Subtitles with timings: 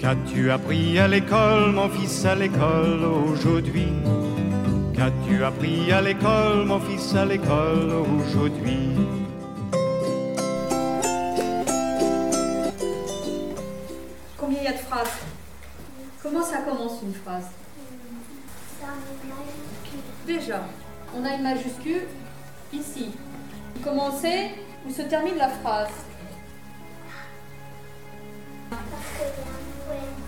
[0.00, 3.92] Qu'as-tu appris à l'école, mon fils, à l'école aujourd'hui?
[4.94, 8.96] Qu'as-tu appris à l'école, mon fils, à l'école aujourd'hui?
[14.38, 15.18] Combien il y a de phrases?
[16.22, 17.50] Comment ça commence une phrase?
[20.26, 20.62] Déjà,
[21.14, 22.06] on a une majuscule
[22.72, 23.10] ici.
[23.84, 24.52] Commencez
[24.88, 25.90] où se termine la phrase.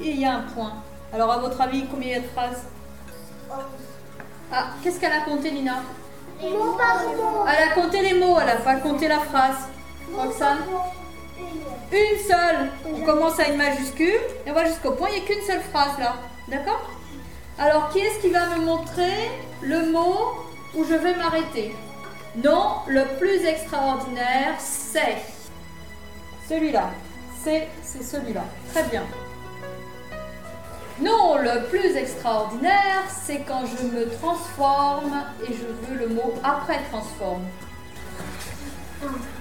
[0.00, 0.72] Et il y a un point.
[1.12, 2.64] Alors, à votre avis, combien il y a de phrases
[4.52, 5.76] Ah, qu'est-ce qu'elle a compté, Nina
[6.40, 7.44] Mot par mot.
[7.48, 9.56] Elle a compté les mots, elle n'a pas compté la phrase.
[10.14, 10.58] Roxane
[11.92, 12.70] Une seule.
[12.94, 15.08] On commence à une majuscule et on va jusqu'au point.
[15.10, 16.14] Il n'y a qu'une seule phrase là.
[16.46, 16.88] D'accord?
[17.58, 19.30] Alors, qui est-ce qui va me montrer
[19.62, 20.46] le mot
[20.76, 21.74] où je vais m'arrêter?
[22.36, 25.16] Non, le plus extraordinaire, c'est
[26.48, 26.90] celui-là.
[27.42, 28.44] C'est c'est celui-là.
[28.72, 29.02] Très bien.
[31.00, 36.80] Non, le plus extraordinaire, c'est quand je me transforme et je veux le mot après
[36.90, 37.44] transforme.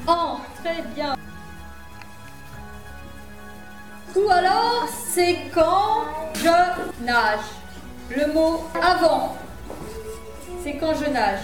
[0.06, 1.16] En, très bien.
[4.16, 6.06] Ou alors, c'est quand
[6.36, 7.40] je nage.
[8.16, 9.36] Le mot avant,
[10.64, 11.42] c'est quand je nage.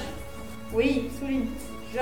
[0.71, 1.47] Oui, souligne.
[1.91, 1.99] Je.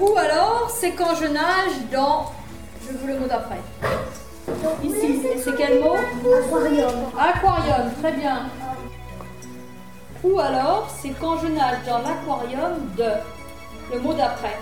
[0.00, 2.32] Ou alors, c'est quand je nage dans.
[2.82, 3.60] Je veux le mot d'après.
[4.82, 6.92] Ici, et c'est quel mot Aquarium.
[7.18, 8.46] Aquarium, très bien.
[10.22, 13.10] Ou alors, c'est quand je nage dans l'aquarium de.
[13.92, 14.56] Le mot d'après.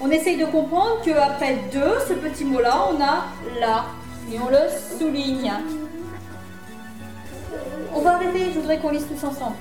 [0.00, 3.26] On essaye de comprendre qu'après de, ce petit mot-là, on a
[3.60, 3.84] là.
[4.32, 5.52] Et on le souligne.
[7.94, 9.56] On va arrêter, je voudrais qu'on lise tous ensemble.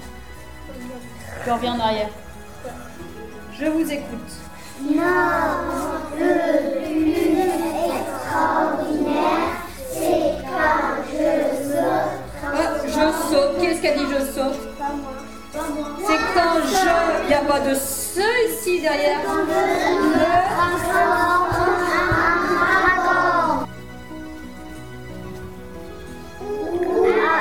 [1.45, 2.09] Je reviens en arrière.
[3.59, 4.31] Je vous écoute.
[4.83, 5.01] Non,
[6.19, 7.26] le
[13.59, 14.59] Qu'est-ce qu'a dit je saute.
[16.05, 17.23] C'est quand je.
[17.23, 19.19] Il n'y a pas de ce ici derrière.
[19.27, 19.45] En.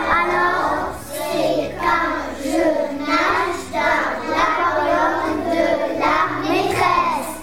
[0.09, 2.11] Alors, c'est quand
[2.43, 2.59] je
[2.99, 5.65] nage dans l'aquarium de
[6.01, 7.35] la maîtresse.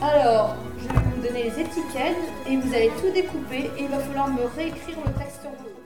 [0.00, 3.98] Alors, je vais vous donner les étiquettes et vous allez tout découper et il va
[3.98, 5.83] falloir me réécrire le texte sur vous.